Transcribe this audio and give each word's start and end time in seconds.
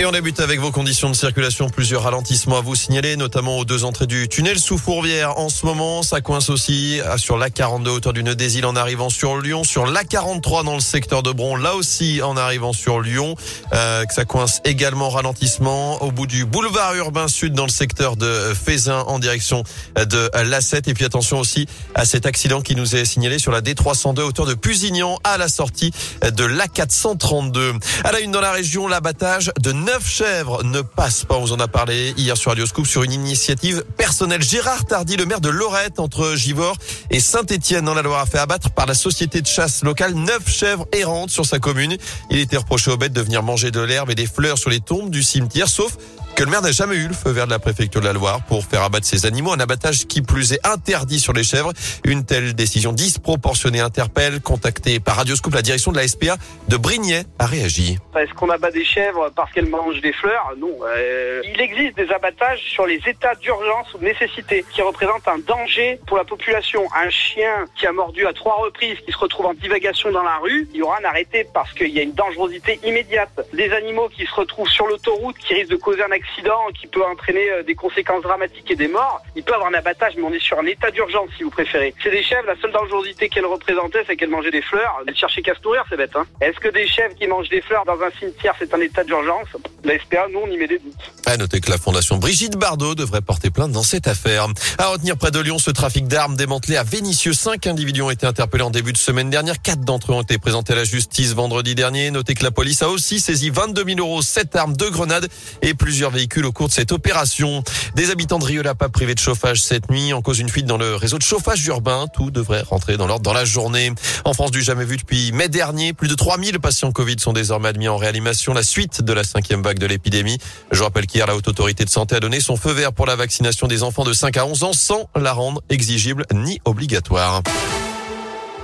Et 0.00 0.06
on 0.06 0.12
débute 0.12 0.38
avec 0.38 0.60
vos 0.60 0.70
conditions 0.70 1.10
de 1.10 1.16
circulation. 1.16 1.70
Plusieurs 1.70 2.04
ralentissements 2.04 2.58
à 2.58 2.60
vous 2.60 2.76
signaler, 2.76 3.16
notamment 3.16 3.58
aux 3.58 3.64
deux 3.64 3.82
entrées 3.82 4.06
du 4.06 4.28
tunnel 4.28 4.60
sous 4.60 4.78
Fourvière. 4.78 5.36
En 5.38 5.48
ce 5.48 5.66
moment, 5.66 6.04
ça 6.04 6.20
coince 6.20 6.50
aussi 6.50 7.00
sur 7.16 7.36
l'A42 7.36 7.88
hauteur 7.88 8.12
du 8.12 8.22
Nœud 8.22 8.36
des 8.36 8.58
Îles 8.58 8.66
en 8.66 8.76
arrivant 8.76 9.10
sur 9.10 9.40
Lyon, 9.40 9.64
sur 9.64 9.86
l'A43 9.86 10.64
dans 10.64 10.74
le 10.74 10.80
secteur 10.80 11.24
de 11.24 11.32
Bron, 11.32 11.56
là 11.56 11.74
aussi 11.74 12.22
en 12.22 12.36
arrivant 12.36 12.72
sur 12.72 13.00
Lyon. 13.00 13.34
Euh, 13.72 14.04
ça 14.10 14.24
coince 14.24 14.60
également 14.64 15.10
ralentissement 15.10 16.00
au 16.00 16.12
bout 16.12 16.28
du 16.28 16.44
boulevard 16.44 16.94
urbain 16.94 17.26
sud 17.26 17.54
dans 17.54 17.66
le 17.66 17.72
secteur 17.72 18.14
de 18.14 18.54
Fézin 18.54 19.00
en 19.08 19.18
direction 19.18 19.64
de 19.96 20.30
l'A7. 20.32 20.88
Et 20.88 20.94
puis 20.94 21.06
attention 21.06 21.40
aussi 21.40 21.66
à 21.96 22.04
cet 22.04 22.24
accident 22.24 22.60
qui 22.60 22.76
nous 22.76 22.94
est 22.94 23.04
signalé 23.04 23.40
sur 23.40 23.50
la 23.50 23.62
D302 23.62 24.20
hauteur 24.20 24.46
de 24.46 24.54
Pusignan 24.54 25.18
à 25.24 25.38
la 25.38 25.48
sortie 25.48 25.90
de 26.22 26.44
l'A432. 26.44 27.80
À 28.04 28.12
la 28.12 28.20
une 28.20 28.30
dans 28.30 28.40
la 28.40 28.52
région, 28.52 28.86
l'abattage 28.86 29.50
de 29.60 29.72
neuf 29.88 30.06
chèvres 30.06 30.64
ne 30.64 30.82
passe 30.82 31.24
pas. 31.24 31.36
On 31.36 31.40
vous 31.40 31.52
en 31.54 31.60
a 31.60 31.66
parlé 31.66 32.12
hier 32.18 32.36
sur 32.36 32.50
Radio 32.50 32.66
Scoop 32.66 32.86
sur 32.86 33.04
une 33.04 33.12
initiative 33.12 33.84
personnelle. 33.96 34.42
Gérard 34.42 34.84
Tardy, 34.84 35.16
le 35.16 35.24
maire 35.24 35.40
de 35.40 35.48
Lorette, 35.48 35.98
entre 35.98 36.34
Givors 36.34 36.76
et 37.10 37.20
Saint-Étienne 37.20 37.86
dans 37.86 37.94
la 37.94 38.02
Loire, 38.02 38.20
a 38.20 38.26
fait 38.26 38.36
abattre 38.36 38.68
par 38.70 38.84
la 38.84 38.92
société 38.92 39.40
de 39.40 39.46
chasse 39.46 39.82
locale 39.82 40.12
neuf 40.12 40.46
chèvres 40.46 40.86
errantes 40.92 41.30
sur 41.30 41.46
sa 41.46 41.58
commune. 41.58 41.96
Il 42.30 42.38
était 42.38 42.58
reproché 42.58 42.90
aux 42.90 42.98
bêtes 42.98 43.14
de 43.14 43.22
venir 43.22 43.42
manger 43.42 43.70
de 43.70 43.80
l'herbe 43.80 44.10
et 44.10 44.14
des 44.14 44.26
fleurs 44.26 44.58
sur 44.58 44.68
les 44.68 44.80
tombes 44.80 45.08
du 45.08 45.22
cimetière, 45.22 45.68
sauf 45.68 45.96
que 46.38 46.44
le 46.44 46.50
maire 46.52 46.62
n'a 46.62 46.70
jamais 46.70 46.94
eu 46.94 47.08
le 47.08 47.14
feu 47.14 47.32
vert 47.32 47.46
de 47.46 47.50
la 47.50 47.58
préfecture 47.58 48.00
de 48.00 48.06
la 48.06 48.12
Loire 48.12 48.42
pour 48.46 48.64
faire 48.64 48.84
abattre 48.84 49.04
ces 49.04 49.26
animaux. 49.26 49.52
Un 49.52 49.58
abattage 49.58 50.06
qui 50.06 50.22
plus 50.22 50.52
est 50.52 50.64
interdit 50.64 51.18
sur 51.18 51.32
les 51.32 51.42
chèvres. 51.42 51.72
Une 52.04 52.24
telle 52.24 52.54
décision 52.54 52.92
disproportionnée 52.92 53.80
interpelle. 53.80 54.40
Contacté 54.40 55.00
par 55.00 55.16
Radioscope, 55.16 55.52
la 55.52 55.62
direction 55.62 55.90
de 55.90 55.96
la 55.96 56.06
SPA 56.06 56.36
de 56.68 56.76
Brignais 56.76 57.24
a 57.40 57.46
réagi. 57.46 57.98
Est-ce 58.16 58.32
qu'on 58.34 58.50
abat 58.50 58.70
des 58.70 58.84
chèvres 58.84 59.32
parce 59.34 59.50
qu'elles 59.50 59.68
mangent 59.68 60.00
des 60.00 60.12
fleurs? 60.12 60.52
Non. 60.58 60.70
Euh, 60.86 61.42
il 61.52 61.60
existe 61.60 61.96
des 61.96 62.08
abattages 62.12 62.60
sur 62.60 62.86
les 62.86 63.00
états 63.04 63.34
d'urgence 63.34 63.92
ou 63.94 63.98
de 63.98 64.04
nécessité 64.04 64.64
qui 64.72 64.80
représentent 64.80 65.26
un 65.26 65.38
danger 65.38 65.98
pour 66.06 66.18
la 66.18 66.24
population. 66.24 66.84
Un 66.96 67.10
chien 67.10 67.64
qui 67.74 67.84
a 67.84 67.90
mordu 67.90 68.28
à 68.28 68.32
trois 68.32 68.58
reprises, 68.62 68.98
qui 69.04 69.10
se 69.10 69.18
retrouve 69.18 69.46
en 69.46 69.54
divagation 69.54 70.12
dans 70.12 70.22
la 70.22 70.36
rue, 70.36 70.68
il 70.72 70.78
y 70.78 70.82
aura 70.82 70.98
un 71.00 71.04
arrêté 71.04 71.48
parce 71.52 71.72
qu'il 71.72 71.90
y 71.90 71.98
a 71.98 72.02
une 72.02 72.14
dangerosité 72.14 72.78
immédiate. 72.84 73.40
Des 73.54 73.72
animaux 73.72 74.08
qui 74.08 74.24
se 74.24 74.34
retrouvent 74.36 74.68
sur 74.68 74.86
l'autoroute, 74.86 75.36
qui 75.38 75.54
risquent 75.54 75.70
de 75.70 75.76
causer 75.76 76.04
un 76.04 76.12
accident 76.12 76.27
accident 76.28 76.58
qui 76.78 76.86
peut 76.86 77.04
entraîner 77.04 77.50
euh, 77.50 77.62
des 77.62 77.74
conséquences 77.74 78.22
dramatiques 78.22 78.70
et 78.70 78.76
des 78.76 78.88
morts, 78.88 79.22
il 79.36 79.42
peut 79.42 79.54
avoir 79.54 79.70
un 79.70 79.74
abattage, 79.74 80.14
mais 80.16 80.22
on 80.22 80.32
est 80.32 80.42
sur 80.42 80.58
un 80.58 80.66
état 80.66 80.90
d'urgence 80.90 81.30
si 81.36 81.42
vous 81.42 81.50
préférez. 81.50 81.94
C'est 82.02 82.10
des 82.10 82.22
chèvres, 82.22 82.46
la 82.46 82.56
seule 82.60 82.72
dangerosité 82.72 83.28
qu'elles 83.28 83.46
représentaient, 83.46 84.04
c'est 84.06 84.16
qu'elles 84.16 84.30
mangeaient 84.30 84.50
des 84.50 84.62
fleurs. 84.62 85.02
Elles 85.06 85.16
cherchaient 85.16 85.42
qu'à 85.42 85.54
se 85.54 85.62
nourrir, 85.62 85.84
c'est 85.88 85.96
bête. 85.96 86.14
Hein 86.14 86.26
Est-ce 86.40 86.58
que 86.58 86.68
des 86.68 86.86
chèvres 86.86 87.14
qui 87.14 87.26
mangent 87.26 87.48
des 87.48 87.60
fleurs 87.60 87.84
dans 87.84 88.00
un 88.00 88.10
cimetière, 88.18 88.54
c'est 88.58 88.72
un 88.74 88.80
état 88.80 89.04
d'urgence? 89.04 89.48
La 89.84 89.98
SPA, 89.98 90.26
nous, 90.32 90.40
on 90.40 90.50
y 90.50 90.56
met 90.56 90.66
des 90.66 90.78
doutes. 90.78 90.94
À 91.26 91.36
noter 91.36 91.60
que 91.60 91.70
la 91.70 91.78
fondation 91.78 92.16
Brigitte 92.16 92.56
Bardot 92.56 92.94
devrait 92.94 93.20
porter 93.20 93.50
plainte 93.50 93.72
dans 93.72 93.82
cette 93.82 94.06
affaire. 94.06 94.46
À 94.78 94.88
retenir 94.88 95.16
près 95.16 95.30
de 95.30 95.40
Lyon, 95.40 95.58
ce 95.58 95.70
trafic 95.70 96.06
d'armes 96.08 96.36
démantelé 96.36 96.76
à 96.76 96.82
Vénissieux. 96.82 97.32
Cinq 97.32 97.66
individus 97.66 98.02
ont 98.02 98.10
été 98.10 98.26
interpellés 98.26 98.64
en 98.64 98.70
début 98.70 98.92
de 98.92 98.98
semaine 98.98 99.30
dernière. 99.30 99.60
Quatre 99.60 99.80
d'entre 99.80 100.12
eux 100.12 100.14
ont 100.14 100.22
été 100.22 100.38
présentés 100.38 100.72
à 100.72 100.76
la 100.76 100.84
justice 100.84 101.34
vendredi 101.34 101.74
dernier. 101.74 102.10
Notez 102.10 102.34
que 102.34 102.44
la 102.44 102.50
police 102.50 102.82
a 102.82 102.88
aussi 102.88 103.20
saisi 103.20 103.50
22 103.50 103.84
000 103.84 103.98
euros, 104.00 104.22
sept 104.22 104.56
armes, 104.56 104.76
deux 104.76 104.90
grenades 104.90 105.28
et 105.62 105.74
plusieurs 105.74 106.10
véhicules 106.10 106.17
au 106.44 106.52
cours 106.52 106.68
de 106.68 106.72
cette 106.72 106.90
opération. 106.90 107.62
Des 107.94 108.10
habitants 108.10 108.38
de 108.38 108.44
Rieux-la-Pape 108.44 108.90
privés 108.92 109.14
de 109.14 109.20
chauffage 109.20 109.62
cette 109.62 109.88
nuit 109.88 110.12
en 110.12 110.20
cause 110.20 110.40
une 110.40 110.48
fuite 110.48 110.66
dans 110.66 110.76
le 110.76 110.96
réseau 110.96 111.16
de 111.16 111.22
chauffage 111.22 111.64
urbain. 111.66 112.06
Tout 112.12 112.30
devrait 112.30 112.62
rentrer 112.62 112.96
dans 112.96 113.06
l'ordre 113.06 113.22
dans 113.22 113.32
la 113.32 113.44
journée. 113.44 113.92
En 114.24 114.34
France, 114.34 114.50
du 114.50 114.60
jamais 114.60 114.84
vu 114.84 114.96
depuis 114.96 115.30
mai 115.32 115.48
dernier, 115.48 115.92
plus 115.92 116.08
de 116.08 116.14
3000 116.14 116.58
patients 116.58 116.90
Covid 116.90 117.16
sont 117.20 117.32
désormais 117.32 117.68
admis 117.68 117.88
en 117.88 117.96
réanimation. 117.96 118.52
La 118.52 118.64
suite 118.64 119.02
de 119.02 119.12
la 119.12 119.22
cinquième 119.22 119.62
vague 119.62 119.78
de 119.78 119.86
l'épidémie. 119.86 120.38
Je 120.72 120.82
rappelle 120.82 121.06
qu'hier, 121.06 121.26
la 121.26 121.36
Haute 121.36 121.48
Autorité 121.48 121.84
de 121.84 121.90
Santé 121.90 122.16
a 122.16 122.20
donné 122.20 122.40
son 122.40 122.56
feu 122.56 122.72
vert 122.72 122.92
pour 122.92 123.06
la 123.06 123.14
vaccination 123.14 123.68
des 123.68 123.84
enfants 123.84 124.04
de 124.04 124.12
5 124.12 124.36
à 124.36 124.46
11 124.46 124.64
ans 124.64 124.72
sans 124.72 125.08
la 125.14 125.32
rendre 125.32 125.62
exigible 125.70 126.26
ni 126.34 126.60
obligatoire. 126.64 127.42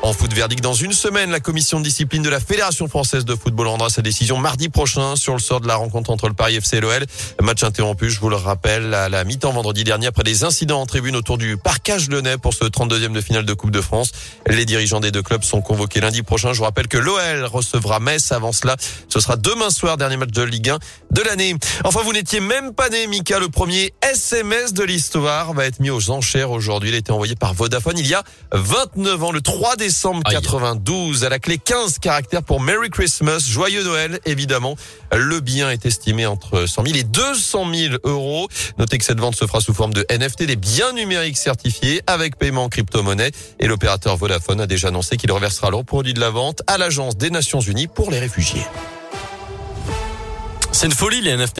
En 0.04 0.12
foot 0.12 0.34
verdict 0.34 0.62
dans 0.62 0.74
une 0.74 0.92
semaine, 0.92 1.30
la 1.30 1.40
commission 1.40 1.78
de 1.78 1.84
discipline 1.84 2.20
de 2.20 2.28
la 2.28 2.38
Fédération 2.38 2.88
française 2.88 3.24
de 3.24 3.34
football 3.34 3.68
rendra 3.68 3.88
sa 3.88 4.02
décision 4.02 4.36
mardi 4.36 4.68
prochain 4.68 5.16
sur 5.16 5.32
le 5.32 5.38
sort 5.38 5.62
de 5.62 5.66
la 5.66 5.76
rencontre 5.76 6.10
entre 6.10 6.28
le 6.28 6.34
Paris 6.34 6.56
FC 6.56 6.76
et 6.76 6.80
l'OL. 6.82 7.06
Match 7.40 7.62
interrompu, 7.62 8.10
je 8.10 8.20
vous 8.20 8.28
le 8.28 8.36
rappelle, 8.36 8.92
à 8.92 9.08
la 9.08 9.24
mi-temps 9.24 9.52
vendredi 9.52 9.82
dernier 9.82 10.08
après 10.08 10.22
des 10.22 10.44
incidents 10.44 10.82
en 10.82 10.84
tribune 10.84 11.16
autour 11.16 11.38
du 11.38 11.56
parcage 11.56 12.10
lyonnais 12.10 12.36
pour 12.36 12.52
ce 12.52 12.64
32e 12.64 13.12
de 13.12 13.22
finale 13.22 13.46
de 13.46 13.54
Coupe 13.54 13.70
de 13.70 13.80
France. 13.80 14.12
Les 14.46 14.66
dirigeants 14.66 15.00
des 15.00 15.10
deux 15.10 15.22
clubs 15.22 15.42
sont 15.42 15.62
convoqués 15.62 16.02
lundi 16.02 16.22
prochain. 16.22 16.52
Je 16.52 16.58
vous 16.58 16.64
rappelle 16.64 16.88
que 16.88 16.98
l'OL 16.98 17.46
recevra 17.46 17.98
Metz. 17.98 18.30
Avant 18.30 18.52
cela, 18.52 18.76
ce 19.08 19.20
sera 19.20 19.36
demain 19.36 19.70
soir, 19.70 19.96
dernier 19.96 20.18
match 20.18 20.32
de 20.32 20.42
Ligue 20.42 20.68
1 20.68 20.78
de 21.12 21.22
l'année. 21.22 21.56
Enfin, 21.82 22.02
vous 22.04 22.12
n'étiez 22.12 22.40
même 22.40 22.74
pas 22.74 22.90
né, 22.90 23.06
Mika. 23.06 23.38
Le 23.38 23.48
premier 23.48 23.94
SMS 24.02 24.74
de 24.74 24.84
l'histoire 24.84 25.54
va 25.54 25.64
être 25.64 25.80
mis 25.80 25.88
aux 25.88 26.10
enchères 26.10 26.50
aujourd'hui. 26.50 26.90
Il 26.90 26.94
a 26.94 26.98
été 26.98 27.10
envoyé 27.10 27.36
par 27.36 27.54
Vodafone 27.54 27.96
il 27.96 28.06
y 28.06 28.12
a 28.12 28.22
29 28.52 29.24
ans, 29.24 29.32
le 29.32 29.40
3 29.40 29.76
décembre 29.76 29.93
décembre 29.94 30.22
92. 30.28 31.22
À 31.22 31.28
la 31.28 31.38
clé 31.38 31.56
15 31.56 32.00
caractères 32.00 32.42
pour 32.42 32.60
Merry 32.60 32.90
Christmas. 32.90 33.44
Joyeux 33.48 33.84
Noël, 33.84 34.18
évidemment. 34.24 34.74
Le 35.12 35.38
bien 35.38 35.70
est 35.70 35.86
estimé 35.86 36.26
entre 36.26 36.66
100 36.66 36.86
000 36.86 36.96
et 36.96 37.04
200 37.04 37.72
000 37.72 37.94
euros. 38.02 38.48
Notez 38.76 38.98
que 38.98 39.04
cette 39.04 39.20
vente 39.20 39.36
se 39.36 39.46
fera 39.46 39.60
sous 39.60 39.72
forme 39.72 39.94
de 39.94 40.04
NFT, 40.10 40.46
des 40.46 40.56
biens 40.56 40.92
numériques 40.94 41.36
certifiés 41.36 42.02
avec 42.08 42.36
paiement 42.36 42.64
en 42.64 42.68
crypto-monnaie. 42.68 43.30
Et 43.60 43.68
l'opérateur 43.68 44.16
Vodafone 44.16 44.60
a 44.62 44.66
déjà 44.66 44.88
annoncé 44.88 45.16
qu'il 45.16 45.30
reversera 45.30 45.70
le 45.70 45.84
produit 45.84 46.12
de 46.12 46.20
la 46.20 46.30
vente 46.30 46.62
à 46.66 46.76
l'Agence 46.76 47.16
des 47.16 47.30
Nations 47.30 47.60
Unies 47.60 47.86
pour 47.86 48.10
les 48.10 48.18
réfugiés. 48.18 48.66
C'est 50.74 50.86
une 50.86 50.92
folie 50.92 51.20
les 51.20 51.36
NFT. 51.36 51.52